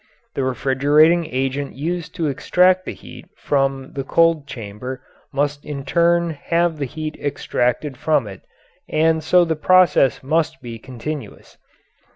[0.33, 6.31] The refrigerating agent used to extract the heat from the cold chamber must in turn
[6.31, 8.41] have the heat extracted from it,
[8.89, 11.59] and so the process must be continuous.